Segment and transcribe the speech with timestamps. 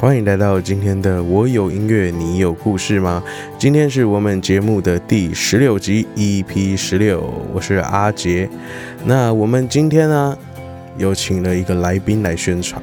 [0.00, 3.22] 欢迎来到今天的我有音乐，你有故事吗？
[3.58, 8.48] 今天是我们节目的第十六集，EP 十六，我是阿杰。
[9.04, 10.34] 那我们今天呢，
[10.96, 12.80] 有请了一个来宾来宣传，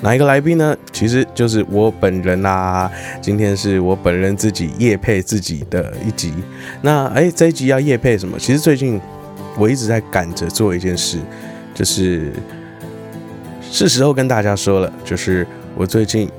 [0.00, 0.74] 哪一个来宾呢？
[0.90, 2.90] 其实就是我本人啦。
[3.20, 6.32] 今天是我本人自己夜配自己的一集。
[6.80, 8.38] 那哎，这一集要夜配什么？
[8.38, 8.98] 其实最近
[9.58, 11.18] 我一直在赶着做一件事，
[11.74, 12.32] 就是
[13.60, 15.46] 是时候跟大家说了，就是。
[15.76, 16.30] 我最近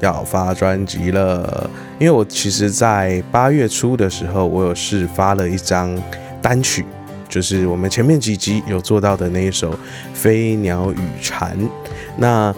[0.00, 5.96] 要发专辑了，因为我其实，在八月初的时候，我有试发了一张
[6.40, 6.84] 单曲，
[7.28, 9.72] 就是我们前面几集有做到的那一首
[10.14, 11.56] 《飞鸟与蝉》。
[12.16, 12.54] 那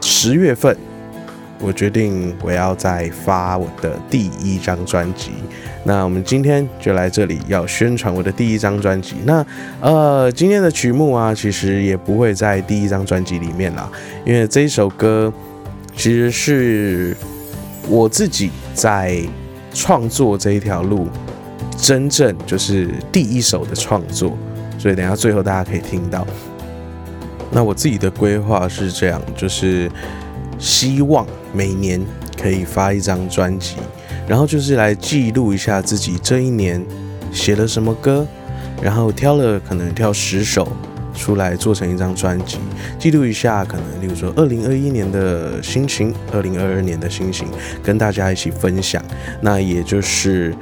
[0.00, 0.76] 十月份，
[1.64, 5.30] 我决定我要再发我的第一张专辑。
[5.84, 9.16] 那我们今天就来这里要宣传我的第一张专辑。
[9.24, 9.44] 那
[9.80, 13.90] 呃，今天的曲目啊，其实也不会在第一张专辑里面啦，
[14.24, 15.32] 因为这一首歌
[15.96, 17.16] 其实是
[17.88, 19.20] 我自己在
[19.72, 21.08] 创作这一条路
[21.76, 24.36] 真正就是第一首的创作，
[24.78, 26.26] 所以等下最后大家可以听到。
[27.50, 29.90] 那我自己的规划是这样，就是
[30.58, 32.00] 希望每年
[32.40, 33.76] 可以发一张专辑。
[34.26, 36.82] 然后就是来记录一下自己这一年
[37.30, 38.26] 写了什么歌，
[38.82, 40.66] 然后挑了可能挑十首
[41.14, 42.56] 出来做成一张专辑，
[42.98, 47.46] 记录一下可能例如说二零二一年的心情，二零二二年的心情，
[47.82, 49.04] 跟大家一起分享。
[49.42, 50.54] 那也就是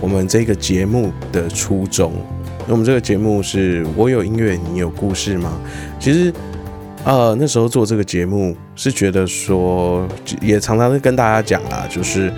[0.00, 2.12] 我们这个节目的初衷。
[2.66, 5.56] 那我们这个节目是我有音乐，你有故事吗？
[6.00, 6.32] 其实，
[7.06, 10.06] 呃，那时候做这个节目是觉得说，
[10.42, 12.32] 也常常跟大家讲啦，就是。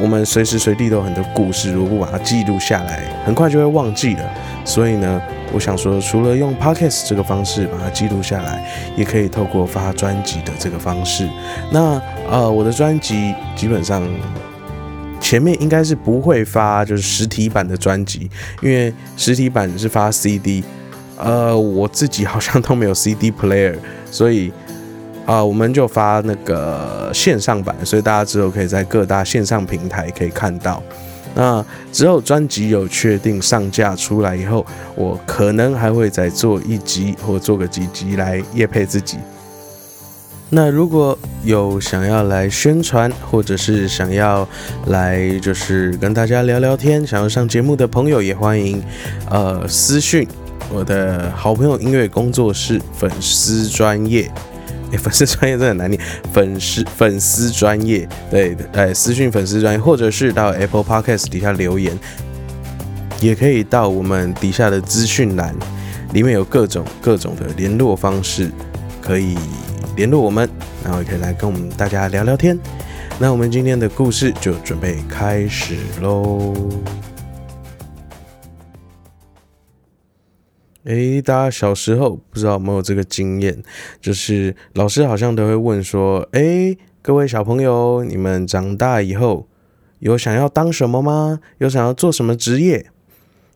[0.00, 4.24] 我们随时随地都有很多故事，如果不把它记录下来，很快就会忘记了。
[4.64, 5.20] 所以呢，
[5.52, 8.66] 我想说，除了用 podcast 这个方式把它记录下来，
[8.96, 11.28] 也可以透过发专辑的这个方式。
[11.70, 14.02] 那呃，我的专辑基本上
[15.20, 18.28] 前面应该是不会发，就是实体版的专辑，
[18.62, 20.64] 因为实体版是发 CD，
[21.16, 23.76] 呃，我自己好像都没有 CD player，
[24.10, 24.52] 所以。
[25.24, 30.82] 啊，我们就发那个线上版，所以大家之后可以在各大线上平台可以看到。
[31.32, 39.16] 那之后专辑有确定上架出来以后，我可能还会再做一集或做个几集来夜配自己。
[40.50, 44.46] 那如果有想要来宣传，或者是想要
[44.86, 48.82] 来就是跟大家聊聊天，想要上节目的朋友，也欢迎
[49.30, 50.26] 呃私讯
[50.72, 54.30] 我的好朋友音乐工作室粉丝专业。
[54.98, 55.98] 粉丝专业 真的很难念，
[56.34, 61.98] 粉丝粉丝专业，对，哎，私讯粉丝专业，或者是到 Apple Podcast 底下留言，
[63.18, 65.54] 也可以到我们底下的资讯栏，
[66.12, 68.50] 里面有各种各种的联络方式，
[69.00, 69.38] 可以
[69.96, 70.46] 联络我们，
[70.84, 72.58] 然后也可以来跟我们大家聊聊天。
[73.18, 76.54] 那我们今天的故事就准备开始喽。
[80.84, 83.62] 诶，大家小时候不知道有没有这个经验，
[84.00, 89.46] 就是老师好像都会问说：“诶，各位小朋友，你们长大以后
[90.00, 91.38] 有想要当什么吗？
[91.58, 92.86] 有想要做什么职业？”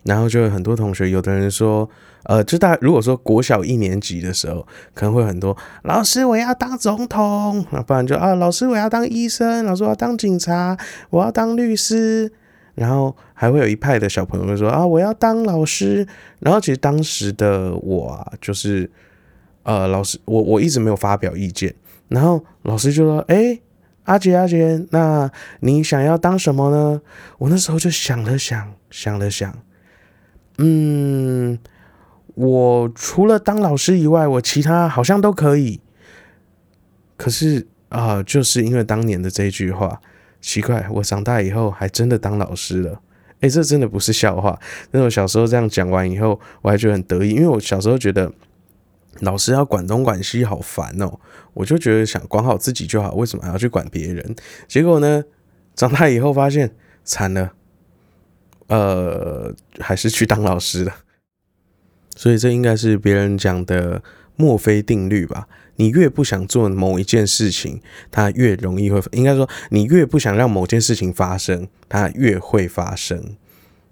[0.05, 1.91] 然后就有很多同学，有的人说
[2.27, 10.79] ：“呃，就大如果说国小一年级的时候，可能会很多老师我要当总统，那不然就啊老师我要当医生，老师我要当警察，
[11.11, 12.31] 我要当律师。”
[12.77, 16.07] 然后还会有一派的小朋友说啊，我要当老师。
[16.41, 18.89] 然后其实当时的我啊，就是
[19.63, 21.75] 呃，老师，我我一直没有发表意见。
[22.09, 23.59] 然后老师就说：“哎，
[24.05, 25.29] 阿杰阿杰，那
[25.61, 27.01] 你想要当什么呢？”
[27.39, 29.57] 我那时候就想了想，想了想，
[30.59, 31.59] 嗯，
[32.35, 35.81] 我除了当老师以外，我其他好像都可以。
[37.17, 40.03] 可是啊，就是因为当年的这句话。
[40.41, 43.01] 奇怪，我长大以后还真的当老师了。
[43.41, 44.59] 诶，这真的不是笑话。
[44.93, 48.33] 那我小时候这样讲完以后，我还觉得很得意，因为我小时候觉得
[49.21, 51.19] 老师要管东管西好烦哦。
[51.53, 54.35] 我就觉得想管好自己就好，为什么还要去管别人？
[54.67, 55.25] 结果呢，
[55.75, 56.75] 长大以后发现
[57.05, 57.53] 惨了，
[58.69, 60.95] 呃，还是去当老师了。
[62.15, 64.03] 所以这应该是别人讲的
[64.37, 65.47] 墨菲定律吧。
[65.77, 67.81] 你越不想做某一件事情，
[68.11, 73.37] 它越容易会应该说，你越不想让某件事情发生，它越会发生。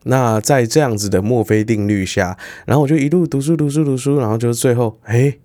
[0.05, 2.37] 那在这样子的墨菲定律下，
[2.67, 5.39] 然后我就一路读书读书读书，然后就最后，哎，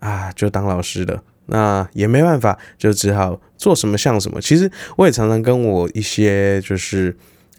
[0.00, 1.22] 啊，就当老师了。
[1.46, 4.40] 那也没办法，就只好做什么像什么。
[4.40, 7.14] 其实我也常常跟我一些就是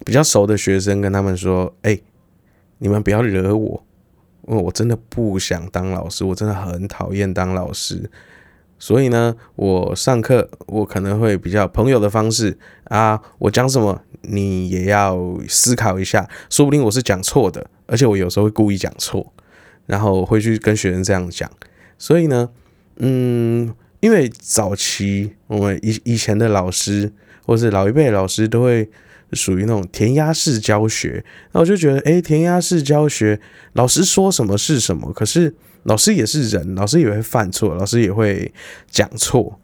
[0.05, 1.99] 比较熟的学生跟他们说，哎，
[2.79, 3.83] 你们不要惹我。
[4.47, 8.09] 因为我真的不想当老师，我真的很讨厌当老师，
[8.77, 15.17] 所以呢，我上课我可能会比较朋友的方式啊，我讲什么你也要
[15.47, 19.33] 思考一下，说不定我是讲错的，而且我有时候会故意讲错，
[19.85, 21.49] 然后会去跟学生这样讲。
[21.97, 22.49] 所以呢，
[22.97, 27.13] 嗯，因为早期我们以以前的老师
[27.45, 28.89] 或是老一辈老师都会
[29.33, 33.39] 属于那种填鸭式教学，那我就觉得，诶，填鸭式教学，
[33.73, 35.55] 老师说什么是什么，可是。
[35.85, 38.53] 老师也是人，老师也会犯错，老师也会
[38.89, 39.59] 讲错。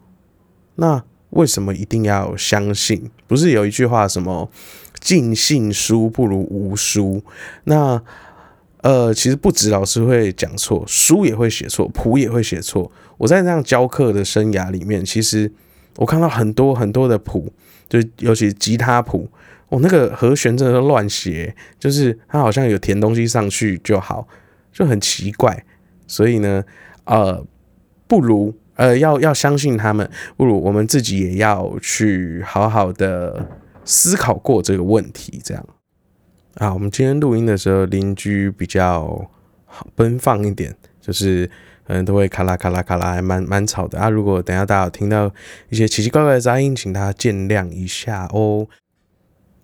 [0.74, 3.10] 那为什么一定要相信？
[3.26, 4.50] 不是有一句话什么
[5.00, 7.22] “尽信书不如无书”？
[7.64, 8.02] 那
[8.82, 12.92] 呃，其实不止老师会讲错，书也会写错，谱也会写错。
[13.16, 15.50] 我在那样教课的生涯里面，其实
[15.96, 17.50] 我看到很多很多的谱，
[17.88, 19.26] 就尤其吉他谱，
[19.70, 24.28] 我那个和弦真的都乱写，就是它好像有填东西上去就好，
[24.72, 25.64] 就很奇怪。
[26.06, 26.62] 所以呢，
[27.04, 27.46] 呃，
[28.08, 33.48] 不如呃要要相信他们，不如我们自己也要去好好的
[33.84, 35.40] 思考过这个问题。
[35.44, 35.64] 这样
[36.56, 39.30] 啊，我们今天录音的时候，邻居比较
[39.94, 41.48] 奔放一点，就是
[41.86, 44.10] 嗯都会咔啦咔啦咔啦，还蛮蛮吵的啊。
[44.10, 45.32] 如果等下大家有听到
[45.68, 48.66] 一些奇奇怪怪的杂音，请大家见谅一下哦。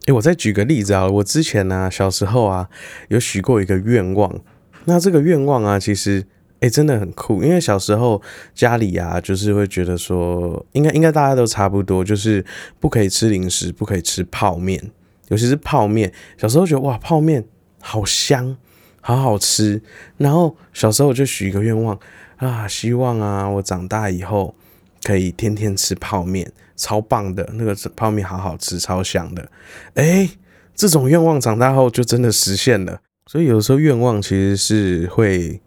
[0.07, 2.69] 诶，我再举个例子啊，我之前呢小时候啊
[3.09, 4.41] 有许过一个愿望，
[4.87, 6.27] 那这个愿望啊其实。
[6.61, 8.21] 哎，真的很酷，因为小时候
[8.55, 12.43] 家里啊，就是会觉得说，应该应该大家都差不多，就是
[12.81, 14.83] 不可以吃零食，不可以吃泡面，
[15.29, 16.11] 尤其是泡面。
[16.39, 17.45] 小时候觉得哇，泡面
[17.83, 18.57] 好香，
[19.03, 19.83] 好好吃。
[20.17, 22.01] 然后小时候我就许一个愿望
[22.37, 24.55] 啊，希望啊，我长大以后
[25.03, 29.51] 可以天天吃泡面，超棒的，那个泡面好好吃，超香的。
[29.95, 30.29] 哎，
[30.75, 33.01] 这种愿望长大后就真的实现了。
[33.27, 35.61] 所以有时候愿望其实是会。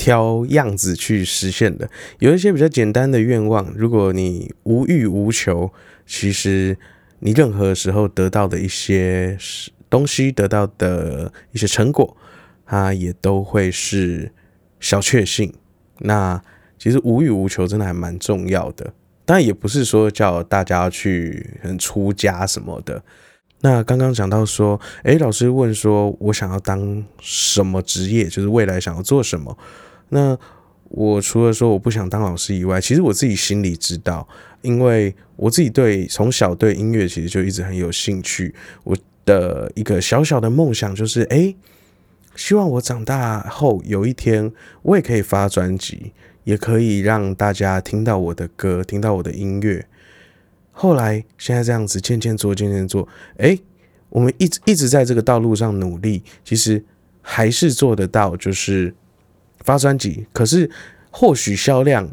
[0.00, 1.90] 挑样子去实现的，
[2.20, 5.72] 有一些比较简单的愿望，如果你无欲无求，
[6.06, 6.78] 其实
[7.18, 9.36] 你任何时候得到的一些
[9.90, 12.16] 东西，得到的一些成果，
[12.64, 14.30] 它也都会是
[14.78, 15.52] 小确幸。
[15.98, 16.40] 那
[16.78, 18.94] 其实无欲无求真的还蛮重要的，
[19.28, 23.02] 但也不是说叫大家去很出家什么的。
[23.60, 29.54] 那刚刚讲到说，诶，老师问说我想要当什么职业，就是未来想要做什么。
[30.08, 30.34] 那
[30.84, 34.26] 我除了说我不想当老师以外，其实我自己心里知道，
[34.62, 38.54] 因为我自己对从小对音乐其实就一直很有兴趣。
[38.82, 38.96] 我
[39.26, 41.54] 的一个小小的梦想就是，哎，
[42.34, 46.12] 希望我长大后有一天我也可以发专辑，
[46.48, 49.84] 也可以让大家听到我的歌，听到我的音乐。
[50.72, 53.06] 后来现在这样子渐渐做，渐渐做，
[53.36, 53.58] 哎，
[54.08, 56.82] 我们一直一直在这个道路上努力，其实
[57.20, 58.94] 还是做得到，就是。
[59.64, 60.70] 发专辑，可是
[61.10, 62.08] 或许销量，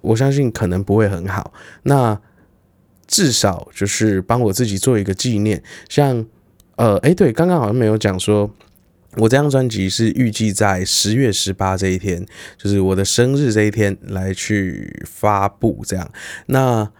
[0.00, 1.52] 我相信可能不会很好。
[1.82, 2.18] 那
[3.06, 5.62] 至少就是帮我自己做一个纪念。
[5.88, 6.24] 像
[6.76, 8.48] 呃，哎，对，刚刚好像没有讲说，
[9.16, 12.24] 我这张专辑是预计在十月十八这一天，
[12.56, 15.82] 就是我的生日这一天来去发布。
[15.86, 16.10] 这样，
[16.46, 16.90] 那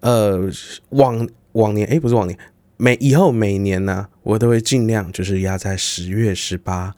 [0.00, 0.48] 呃，
[0.90, 2.38] 往往年，哎，不是往年，
[2.76, 6.94] 每以后每年呢，我都会尽量就是压在十月十八。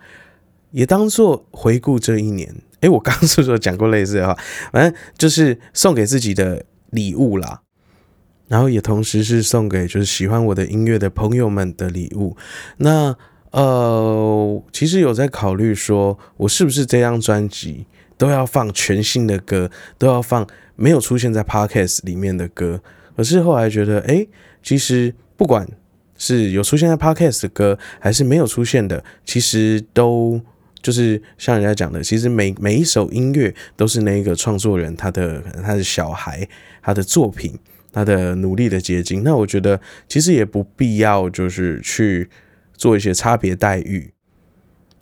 [0.71, 4.37] 也当做回顾这一年，诶，我刚刚是不是讲过类似的话？
[4.71, 7.63] 反正就是送给自己的礼物啦，
[8.49, 12.37] 然后也同时是送给就是喜欢我的音乐的朋友们的礼物。
[12.77, 13.17] 那
[13.51, 17.87] 呃，其实有在考虑说，我是不是这张专辑
[18.17, 22.81] 都要放全新的歌，都要放没有出现在 Podcast 里面的歌？
[23.17, 24.29] 可是后来觉得，诶，
[24.63, 25.69] 其实不管
[26.17, 30.41] 是有出现在 Podcast 的歌，还是没有出现的，其实都。
[30.81, 36.49] 就是像人家讲的，其实每每一首音乐都是那个创作人他的可能他的小孩
[36.81, 37.53] 他的作品
[37.93, 39.25] 他的努力的结晶。
[39.25, 39.79] 那我觉得
[40.09, 42.31] 其实也不必要就是去
[42.79, 44.15] 做一些差别待遇，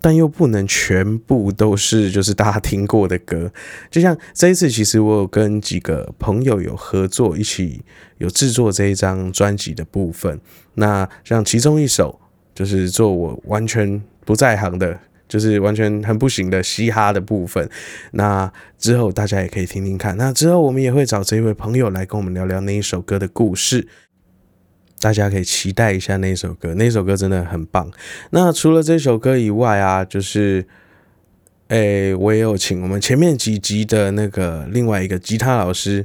[0.00, 3.52] 但又不能全部都是 就是大家听过的歌。
[3.88, 7.82] 就像这一次，其实我有跟几个朋友有合作，一起
[8.18, 10.40] 有制作这一张专辑的部分。
[10.74, 12.18] 那像其中一首
[12.54, 14.98] 就是做我完全不在行的。
[15.28, 17.68] 就是完全很不行的嘻哈的部分，
[18.12, 20.16] 那之后大家也可以听听看。
[20.16, 23.88] 那之后我们也会找这位朋友来跟我们聊聊那一首歌的故事，
[25.06, 26.74] 大家可以期待一下那首歌。
[26.74, 27.88] 那首歌真的很棒。
[28.30, 30.66] 那除了这首歌以外啊，就是，
[31.68, 36.04] 诶，我也有请我们前面几集的那个另外一个吉他老师，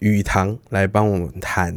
[0.00, 1.74] 雨堂来帮我们弹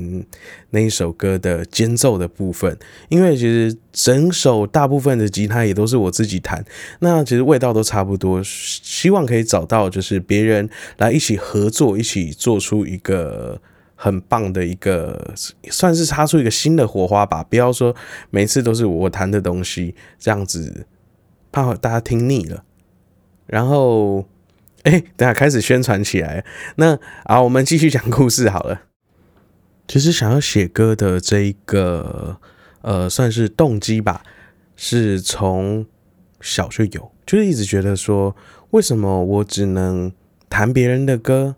[0.71, 6.65] 那一首歌的间奏的部分，因为其实整首大部分的吉他也都是我自己弹，
[6.99, 13.61] 那其实味道都差不多，希望可以找到就是别人来一起合作，一起做出一个
[13.97, 15.33] 很棒的一个，
[15.69, 17.43] 算是擦出一个新的火花吧。
[17.43, 17.93] 不要说
[18.29, 20.87] 每次都是我弹的东西，这样子
[21.51, 22.63] 怕大家听腻了。
[23.45, 24.25] 然后。
[24.83, 26.45] 哎，等下开始宣传起来。
[26.75, 28.83] 那啊，我们继续讲故事好了。
[29.85, 32.37] 其实想要写歌的这一个
[32.83, 34.23] 呃，算是动机吧，
[34.77, 35.85] 是从
[36.39, 38.33] 小就有，就是一直觉得说，
[38.69, 40.09] 为什么我只能
[40.47, 41.55] 弹别人的歌，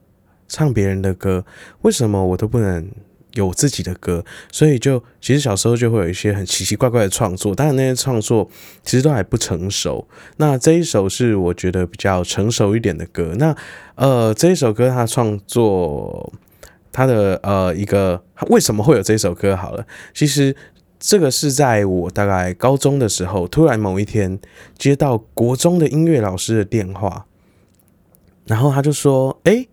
[0.49, 1.45] 唱别人的歌，
[1.83, 2.85] 为什么我都不能？
[3.33, 8.49] 有自己的歌，所以就其实小时候就会有一些很奇奇怪怪的创作，当然那些创作
[8.83, 10.05] 其实都还不成熟。
[10.37, 13.35] 那这一首是我觉得比较成熟一点的歌。
[13.37, 13.55] 那
[13.93, 16.33] 呃这一首歌它创作
[16.91, 19.55] 它的呃一个为什么会有这首歌？
[19.55, 20.55] 好了，其实
[20.99, 24.39] 这个是在我大概高中的时候，突然某一天
[24.75, 27.27] 接到国中的音乐老师的电话，
[28.47, 29.67] 然后他就说：“哎。”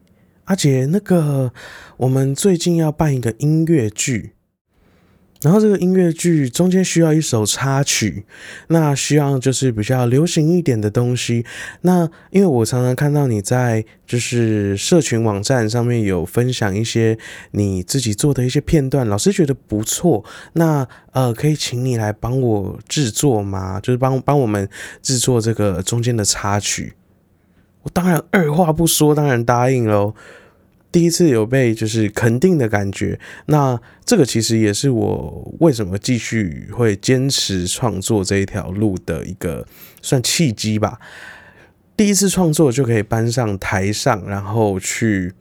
[0.47, 1.53] 阿姐，那个
[1.97, 4.35] 我们最近要办一个音乐剧，
[5.43, 8.25] 然后这个音乐剧中间需要一首插曲，
[8.69, 11.45] 那需要就是比较流行一点的东西。
[11.81, 17.19] 那因为我常常看到你在就是社群网站上面有分享一些
[17.51, 20.25] 你自己做的一些片段，老师觉得不错。
[20.53, 23.81] 那呃，可以请你来帮我制作吗？
[23.81, 24.69] 就是帮帮我们
[25.03, 26.93] 制作这个中间的插曲。
[27.87, 30.13] 我当然二话不说，当然答应喽。
[30.91, 39.65] 第一次有被就是肯定的感觉，那这个其实也是我为什么继续会坚持创作这一条路的一个
[40.03, 40.99] 算契机吧。
[41.97, 45.33] 第一次创作就可以搬上台上，然后去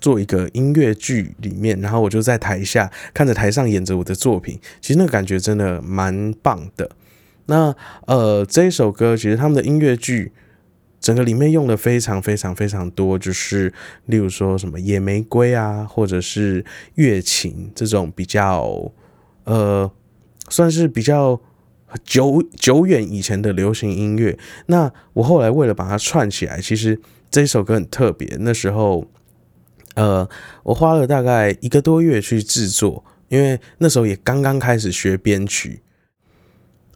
[0.00, 6.90] 做一个音乐剧里面，然后我就在台下看着台上演着我的作品，其实那个感觉真的蛮棒的。
[7.46, 7.72] 那
[8.08, 10.32] 呃，这一首歌其实他们的音乐剧。
[11.00, 13.72] 整个里面用的非常非常非常多，就是
[14.04, 16.62] 例如说什么野玫瑰啊，或者是
[16.96, 18.92] 乐琴这种比较
[19.44, 19.90] 呃，
[20.50, 21.40] 算是比较
[22.04, 24.38] 久久远以前的流行音乐。
[24.66, 28.36] 那我后来为了把它串起来，其实这首歌很特别。
[28.40, 29.06] 那时候
[29.94, 30.28] 呃，
[30.64, 35.80] 我花了大概一个多月去制作，因为那时候也刚刚开始学编曲。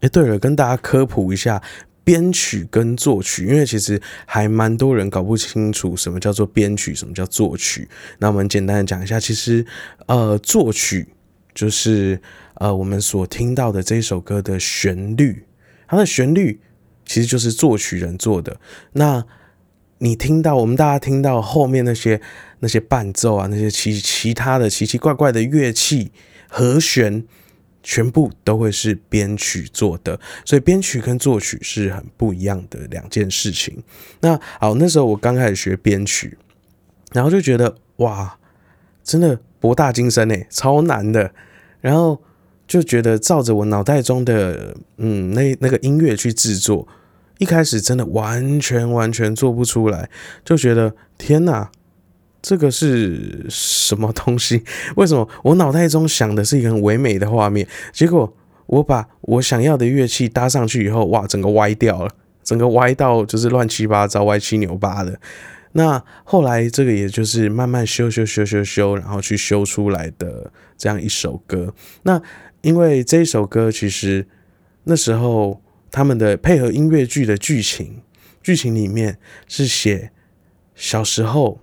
[0.01, 1.63] 哎，对了，跟大家科普一下。
[2.05, 7.89] 编曲跟作曲，因为其实还蛮多人搞不清楚什么叫做编曲，什么叫作曲。
[8.19, 9.65] 那我们简单的讲一下，其实
[10.07, 11.09] 呃，作曲
[11.55, 12.21] 就是
[12.57, 15.45] 呃我们所听到的这首歌的旋律，
[15.89, 16.61] 它的旋律
[17.07, 18.61] 其实就是作曲人做的。
[18.93, 19.25] 那
[19.99, 22.21] 你听到我们大家听到后面那些
[22.61, 26.13] 那些伴奏啊，那些其其他的奇奇怪怪的乐器
[26.49, 27.25] 和弦。
[27.85, 33.81] 全部都会是编曲做的，所以编曲跟作曲是很不一样的两件事情。
[34.21, 36.37] 那好，那时候我刚开始学编曲，
[37.13, 38.37] 然后就觉得哇，
[39.05, 41.31] 真的博大精深诶，超难的。
[41.81, 42.21] 然后
[42.67, 46.89] 就觉得照着我脑袋中的嗯那那个音乐去制作，
[47.37, 50.09] 一开始真的完全完全做不出来，
[50.43, 51.71] 就觉得天哪！
[52.47, 54.63] 这个是什么东西？
[54.97, 58.31] 为什么我脑袋中想的是一个很唯美的画面，结果
[58.67, 62.11] 我把我想要的乐器搭上去以后，哇，整个歪掉了，
[62.43, 65.19] 整个歪到就是乱七八糟、歪七扭八的。
[65.73, 71.75] 那后来这个也就是慢慢修修修修修，然后去修出来的这样一首歌。
[72.03, 72.21] 那
[72.61, 74.29] 因为这一首歌其实
[74.85, 78.03] 那时候他们的配合音乐剧的剧情，
[78.43, 79.17] 剧情里面
[79.49, 80.11] 是写
[80.75, 81.59] 小时候。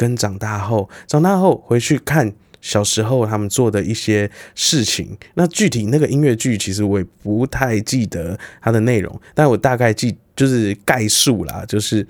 [0.00, 5.14] 跟长大后，长大后回去看小时候他们做的一些事情。
[5.34, 12.06] 那具体那个音乐剧，其实我也不太记得它的内容，但我大概记就是概述啦，就是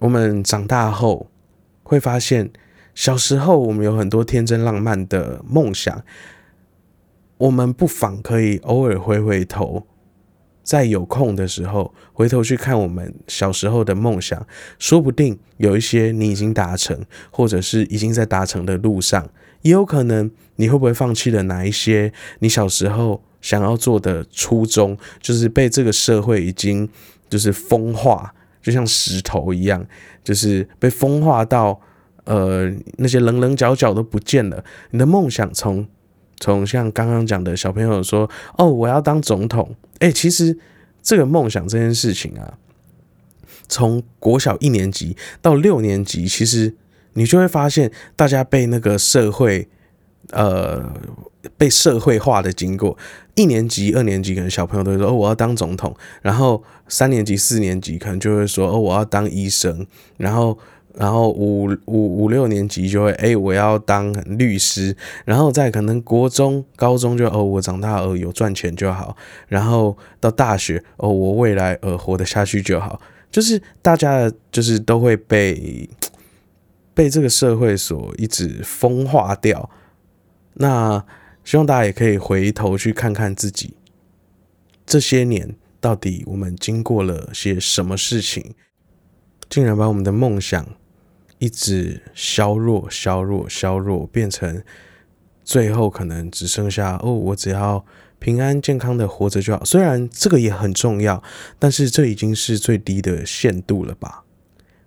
[0.00, 1.30] 我们长大后
[1.84, 2.50] 会发现，
[2.96, 6.02] 小时候我们有很多天真浪漫的梦想，
[7.38, 9.86] 我们不妨可以偶尔回回头。
[10.64, 14.44] 在有空的时候，回头去看我们小时候的梦想，
[14.78, 19.28] 说不定有一些你已经达成，或者是已经在达成的路上，
[19.60, 26.88] 也有可能你会不会放弃了哪一些你小时候想要做的初衷，就是被这个社会已经
[27.28, 29.86] 就是风化，就像石头一样，
[30.24, 31.78] 就是被风化到
[32.24, 34.64] 呃那些棱棱角角都不见了。
[34.90, 35.86] 你的梦想从。
[36.40, 40.58] 从像刚刚讲的小朋友说：“哦，我要当总统。”哎，其实
[41.02, 42.58] 这个梦想这件事情啊，
[43.68, 46.74] 从国小一年级到六年级，其实
[47.14, 49.68] 你就会发现大家被那个社会，
[50.30, 50.92] 呃，
[51.56, 52.96] 被社会化的经过。
[53.34, 59.86] 一年级、二年级可能小朋友都会说：“哦，我要当总统。”然后三年级、四年级可能就会说：“哦，我要当医生。”
[60.16, 60.56] 然后，
[60.94, 69.16] 然后五五五六年级就会：“哎，我要当律师。”然后在可能国中、高中就：“哦，我长大呃有赚钱就好。”
[69.48, 75.88] 然后到大学：“哦，我未来呃活得下去就好。”就是大家就是都会被
[76.94, 79.70] 被这个社会所一直风化掉。
[80.54, 81.04] 那。
[81.46, 83.76] 希望大家也可以回头去看看自己
[84.86, 88.54] 这些年到底我们经过了些什么事情，
[89.50, 90.66] 竟然把我们的梦想
[91.38, 94.62] 一直削弱、削弱、削弱，变成
[95.44, 97.84] 最后可能只剩下哦，我只要
[98.18, 99.64] 平安健康的活着就好。
[99.64, 101.22] 虽然这个也很重要，
[101.58, 104.24] 但是这已经是最低的限度了吧？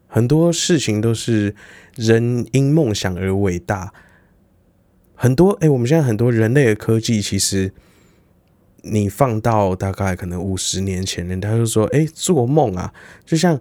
[0.07, 1.53] 很多事情都是
[1.95, 3.93] 人因梦想而伟大。
[5.13, 7.73] 很多哎，我们现在很多人类的科技，其实
[8.83, 12.93] 你放到大概可能五十年前，人家就说哎，做梦啊！
[13.25, 13.59] 就像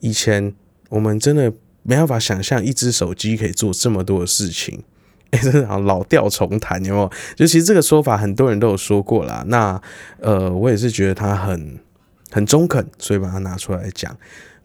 [0.00, 0.54] 以前
[0.90, 1.52] 我们真的
[1.86, 4.82] 没办法想象，一只手机可以做这么多的事情。
[5.30, 7.10] 哎，真的好老调重弹，有没有？
[7.34, 9.44] 就其实这个说法很多人都有说过啦。
[9.48, 9.80] 那
[10.20, 11.78] 呃，我也是觉得他很
[12.30, 14.16] 很中肯，所以把它拿出来讲。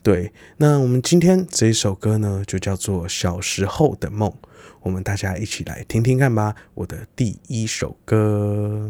[0.04, 4.30] 对，那我们今天这一首歌呢，就叫做《小时候的梦》。
[4.82, 8.90] 我们大家一起来听听看吧，我的第一首歌。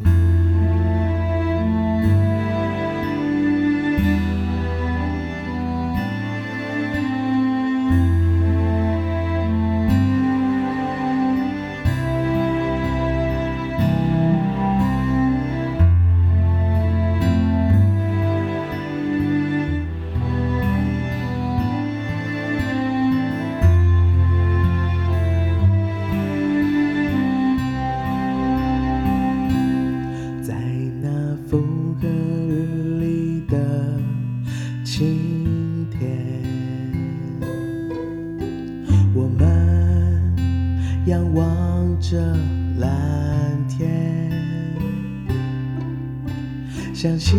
[47.01, 47.35] 想起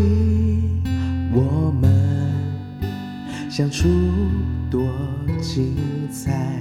[1.32, 1.88] 我们
[3.48, 3.86] 相处
[4.68, 4.82] 多
[5.40, 5.76] 精
[6.10, 6.60] 彩，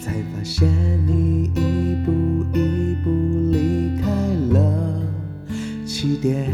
[0.00, 0.68] 才发现
[1.04, 3.10] 你一步一步
[3.50, 4.08] 离开
[4.56, 5.02] 了
[5.84, 6.48] 起点，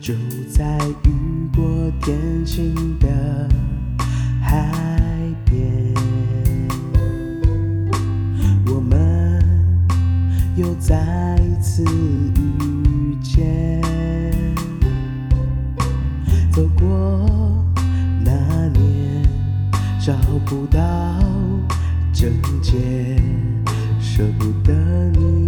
[0.00, 0.12] 就
[0.50, 1.64] 在雨过
[2.02, 3.48] 天晴的
[4.40, 4.68] 海
[5.44, 5.94] 边，
[8.66, 9.40] 我们
[10.56, 13.85] 又再次遇见。
[16.56, 16.86] 走过
[18.24, 18.32] 那
[18.68, 19.22] 年
[20.00, 20.14] 找
[20.46, 20.80] 不到
[22.14, 22.74] 证件
[24.00, 24.72] 舍不得
[25.12, 25.45] 你。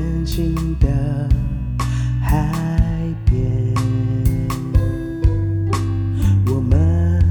[0.00, 0.88] 年轻的
[2.22, 2.48] 海
[3.26, 3.74] 边，
[6.46, 7.22] 我们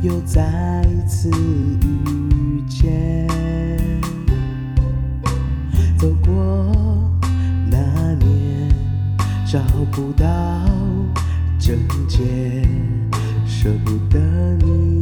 [0.00, 3.26] 又再次遇见，
[5.98, 6.72] 走过
[7.68, 7.78] 那
[8.14, 8.70] 年
[9.44, 9.58] 找
[9.90, 10.24] 不到
[11.58, 11.76] 正
[12.06, 12.22] 解，
[13.44, 14.20] 舍不得
[14.64, 14.95] 你。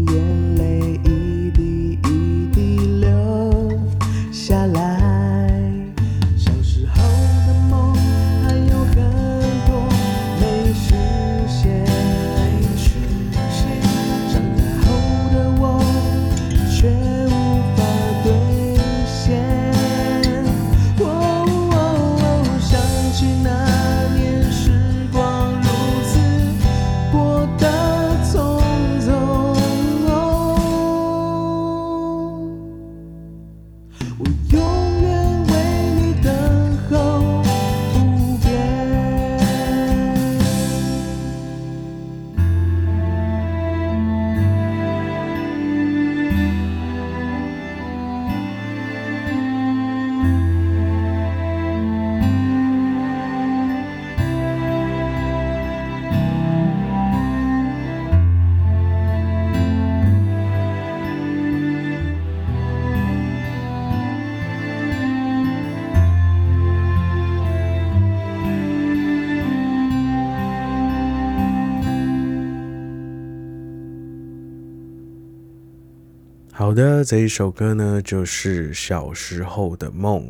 [76.56, 80.24] 好的，这一首歌呢，就是小时候的梦。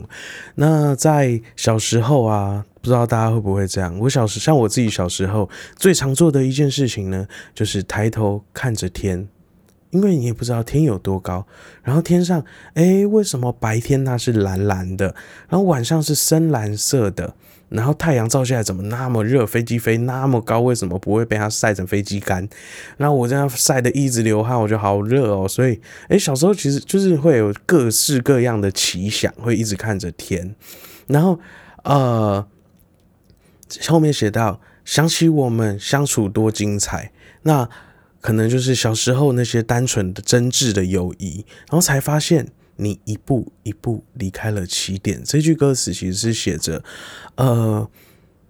[0.55, 3.99] 那在小时候啊，不知道大家会不会这样？
[3.99, 9.29] 我小时像我自己小时候最常做的一件事情呢，就是抬头看着天，
[9.95, 11.47] 因为你也不知道天有多高。
[11.83, 15.15] 然后天上，哎，为什么白天它是蓝蓝的，
[15.49, 17.35] 然后晚上是深蓝色的？
[17.71, 19.47] 然后太阳照下来怎么那么热？
[19.47, 22.47] 飞机飞那么高，为什么不会被它晒成飞机干？
[22.97, 25.49] 然后我这样晒的一直流汗，我觉得好热哦。
[25.49, 30.55] 所以，哎，小时候其实就是会有各式各样的奇想，会一直看着天。
[31.07, 31.41] 然后，
[31.85, 32.47] 呃，
[33.89, 37.11] 后面写到想起我们相处多精彩，
[37.43, 37.69] 那
[38.25, 42.49] 可能就是小时候那些单纯的真挚的友谊，然后才发现。
[42.77, 46.83] 你一步一步离开了起点，这句歌词其实是写着，
[47.37, 47.89] 呃，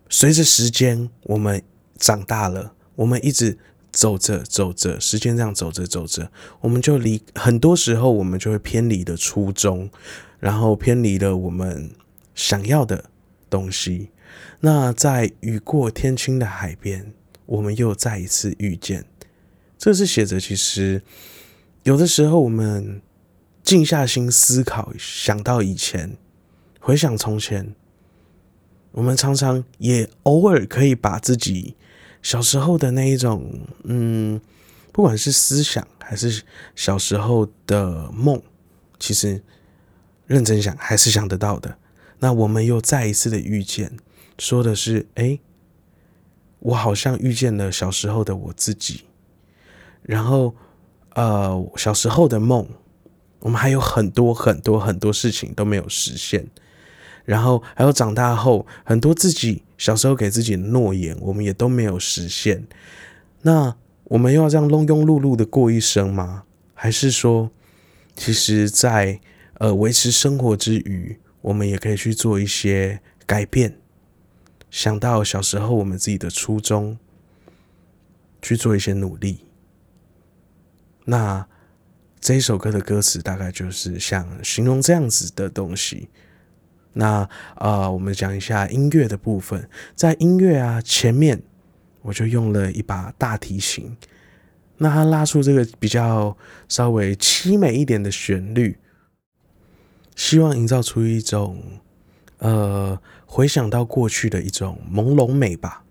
[0.08, 1.62] 随着时间我们
[1.98, 3.58] 长大了，我们一直
[3.92, 6.32] 走着走着，时间这样走着走着，
[6.62, 9.90] 我们就离很多时候我们就会偏离的初衷，
[10.40, 11.90] 然后偏离了我们
[12.34, 13.04] 想要的
[13.50, 14.08] 东西。
[14.60, 17.12] 那在雨过天晴的海边，
[17.44, 19.04] 我们又再一次遇见。
[19.84, 21.02] 这是写着，其实
[21.82, 23.02] 有的时候我们。
[23.62, 26.18] 静下心思考，想到以前，
[26.78, 27.74] 回想从前，
[28.92, 31.74] 我们常常也偶尔可以把自己
[32.20, 34.38] 小时候的那一种，嗯，
[34.92, 36.42] 不管是思想还是
[36.76, 38.42] 小时候的梦，
[38.98, 39.42] 其实
[40.26, 41.78] 认真想还是想得到的。
[42.18, 43.96] 那我们又再一次的遇见，
[44.38, 45.38] 说的是，哎，
[46.58, 49.04] 我好像遇见了小时候的我自己，
[50.04, 50.54] 然后，
[51.14, 52.66] 呃，小时候的梦。
[53.40, 56.48] 我们还有很多很多很多事情都没有实现，
[57.26, 62.66] 然后还有长大后很多自己小时候给自己的诺言，我们也都没有实现。
[63.42, 66.44] 那我们又要这样庸庸碌碌的过一生吗？
[66.72, 67.50] 还是说，
[68.16, 69.20] 其实，在
[69.58, 73.76] 呃维持生活之余，我们也可以去做一些改变，
[74.70, 76.96] 想到小时候我们自己的初衷，
[78.40, 79.40] 去做一些努力。
[81.04, 81.46] 那。
[82.26, 86.08] 这一首歌的歌词大概就是像形容这样子的东西。
[86.94, 91.42] 那啊，我们讲一下音乐的部分，在音乐啊前面，
[92.00, 93.94] 我就用了一把大提琴，
[94.78, 96.34] 那它拉出这个比较
[96.66, 98.78] 稍微凄美一点的旋律，
[100.16, 101.62] 希望营造出一种
[102.38, 105.84] 呃回想到过去的一种朦胧美吧。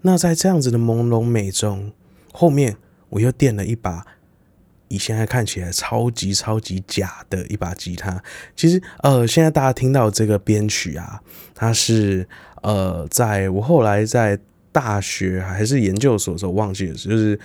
[0.00, 1.92] 那在这样子的朦胧美中，
[2.32, 2.78] 后面
[3.10, 4.06] 我又垫了一把。
[4.90, 8.20] 以现在看起来超级超级假的一把吉他，
[8.56, 11.22] 其实呃，现在大家听到这个编曲啊，
[11.54, 12.26] 它是
[12.62, 14.36] 呃，在我后来在
[14.72, 17.38] 大学还是研究所的时候忘记了，就是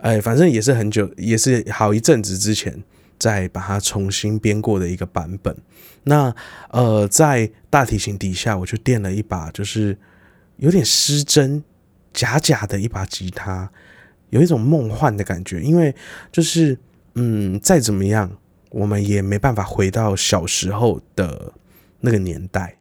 [0.00, 2.82] 哎，反正也是很久，也是好一阵子之前
[3.20, 5.56] 再把它重新编过的一个版本。
[6.02, 6.34] 那
[6.70, 9.96] 呃，在大提琴底下，我就垫了一把，就是
[10.56, 11.62] 有点失真、
[12.12, 13.70] 假假的一把吉他。
[14.30, 15.94] 有一种梦幻的感觉，因为
[16.32, 16.78] 就是，
[17.14, 18.38] 嗯，再怎么样，
[18.70, 21.52] 我们也没办法回到小时候的
[22.00, 22.78] 那个年代。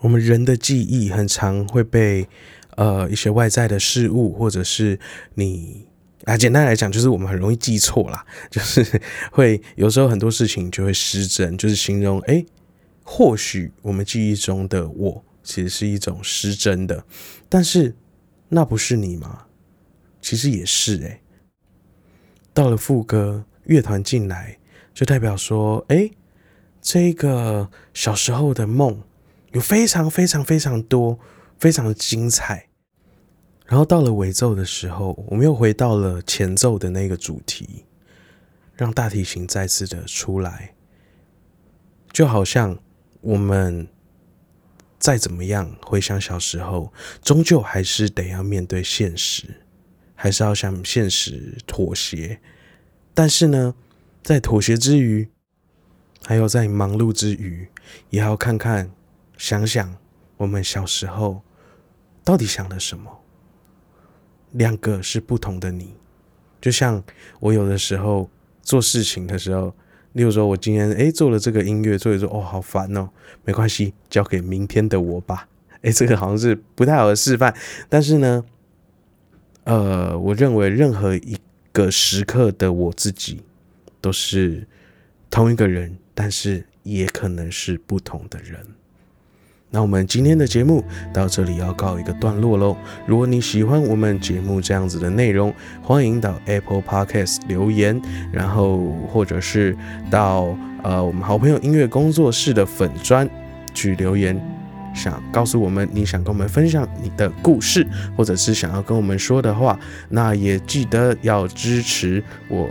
[0.00, 2.28] 我们人的记忆很常会被
[2.76, 4.98] 呃一些外在的事物，或者是
[5.34, 5.86] 你
[6.24, 12.44] 啊，简单来讲，就是我们很容易记错啦， 就是会有时候很多事情就会失真，就是形容哎，
[13.04, 17.04] 或许我们记忆中的我其实是一种失真的，
[17.48, 17.94] 但是
[18.48, 19.46] 那不是你吗？
[20.22, 21.20] 其实也是诶，
[22.54, 24.58] 到了副歌，乐团进来，
[24.94, 26.08] 就代表说，哎，
[26.80, 29.02] 这个小时候的梦
[29.50, 31.18] 有非常非常非常多，
[31.58, 32.68] 非常的精彩。
[33.66, 37.84] 然后到了尾奏的时候，我们又回到了前奏的那个主题，
[38.76, 40.74] 让大提琴再次的出来，
[42.12, 42.78] 就好像
[43.22, 43.88] 我们
[44.98, 49.62] 再怎么样回想小时候，终究还是得要面对现实。
[50.22, 52.38] 还是要向现实妥协，
[53.12, 53.74] 但是呢，
[54.22, 55.28] 在妥协之余，
[56.24, 57.66] 还有在忙碌之余，
[58.10, 58.88] 也要看看、
[59.36, 59.96] 想想
[60.36, 61.42] 我们小时候
[62.22, 63.18] 到底想了什么。
[64.52, 65.96] 两个是不同的你，
[66.60, 67.02] 就像
[67.40, 68.30] 我有的时候
[68.62, 69.74] 做事情的时候，
[70.12, 73.08] 例如说我今天诶做了这个音乐，做一做哦好烦哦，
[73.44, 75.48] 没关系，交给明天的我吧。
[75.80, 77.52] 诶，这个好像是不太好的示范，
[77.88, 78.44] 但是呢。
[79.64, 81.36] 呃，我认为任何一
[81.72, 83.40] 个时刻的我自己
[84.00, 84.66] 都是
[85.30, 88.58] 同一个人，但是也可能是不同的人。
[89.74, 92.76] 那我们今天的节目到这里要告一个段落喽。
[93.06, 97.98] 如果你喜欢我们节目这样子的内容，欢迎到 Apple Podcast 留言，
[98.30, 99.74] 然后或者是
[100.10, 103.26] 到呃我们好朋友音乐工作室的粉砖
[103.72, 104.38] 去留言，
[104.94, 109.78] 想告诉我们你想跟我们分享你的故事，或者是想要跟我们说的话，
[110.08, 112.68] 那也记得要支持我。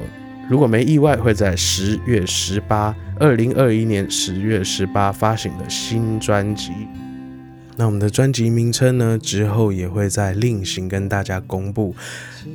[0.50, 6.72] 如果没意外，会在十月十八，二零二一年十月十八发行的新专辑。
[7.78, 11.96] 那我们的专辑名称呢，之后也会再另行跟大家公布。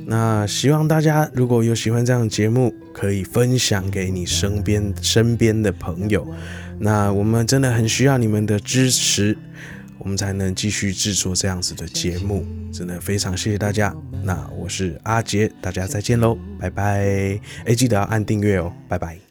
[0.05, 6.27] 那希望大家如果有喜欢这样的节目，可以分享给你身边身边的朋友。
[6.79, 9.37] 那我们真的很需要你们的支持。
[9.99, 13.93] 我们才能继续制作这样子的节目，真的非常谢谢大家。
[14.23, 17.39] 那我是阿杰，大家再见喽，拜拜！
[17.65, 19.26] 哎，记得要按订阅哦，拜拜。